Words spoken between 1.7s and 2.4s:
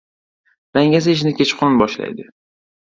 boshlaydi.